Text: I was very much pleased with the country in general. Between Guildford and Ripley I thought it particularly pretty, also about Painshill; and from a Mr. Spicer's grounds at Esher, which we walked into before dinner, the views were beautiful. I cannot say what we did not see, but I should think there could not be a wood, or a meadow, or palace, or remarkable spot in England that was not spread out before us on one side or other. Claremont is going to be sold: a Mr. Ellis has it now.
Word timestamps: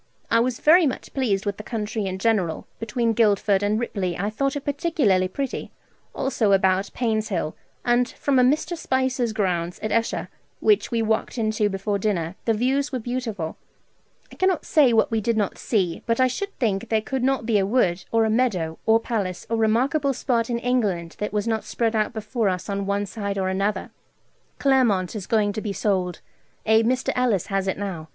I 0.31 0.39
was 0.39 0.59
very 0.59 0.87
much 0.87 1.13
pleased 1.13 1.45
with 1.45 1.57
the 1.57 1.63
country 1.63 2.07
in 2.07 2.17
general. 2.17 2.65
Between 2.79 3.13
Guildford 3.13 3.61
and 3.61 3.79
Ripley 3.79 4.17
I 4.17 4.31
thought 4.31 4.55
it 4.55 4.65
particularly 4.65 5.27
pretty, 5.27 5.71
also 6.15 6.53
about 6.53 6.89
Painshill; 6.95 7.53
and 7.85 8.09
from 8.09 8.39
a 8.39 8.43
Mr. 8.43 8.75
Spicer's 8.75 9.31
grounds 9.31 9.77
at 9.83 9.91
Esher, 9.91 10.29
which 10.59 10.89
we 10.89 11.03
walked 11.03 11.37
into 11.37 11.69
before 11.69 11.99
dinner, 11.99 12.35
the 12.45 12.53
views 12.55 12.91
were 12.91 12.97
beautiful. 12.97 13.57
I 14.31 14.37
cannot 14.37 14.65
say 14.65 14.91
what 14.91 15.11
we 15.11 15.21
did 15.21 15.37
not 15.37 15.59
see, 15.59 16.01
but 16.07 16.19
I 16.19 16.25
should 16.25 16.57
think 16.57 16.89
there 16.89 16.99
could 17.03 17.23
not 17.23 17.45
be 17.45 17.59
a 17.59 17.65
wood, 17.67 18.03
or 18.11 18.25
a 18.25 18.29
meadow, 18.31 18.79
or 18.87 18.99
palace, 18.99 19.45
or 19.51 19.57
remarkable 19.57 20.13
spot 20.13 20.49
in 20.49 20.57
England 20.57 21.15
that 21.19 21.31
was 21.31 21.47
not 21.47 21.63
spread 21.63 21.95
out 21.95 22.11
before 22.11 22.49
us 22.49 22.69
on 22.69 22.87
one 22.87 23.05
side 23.05 23.37
or 23.37 23.49
other. 23.49 23.91
Claremont 24.57 25.15
is 25.15 25.27
going 25.27 25.53
to 25.53 25.61
be 25.61 25.73
sold: 25.73 26.21
a 26.65 26.81
Mr. 26.81 27.11
Ellis 27.15 27.45
has 27.53 27.67
it 27.67 27.77
now. 27.77 28.09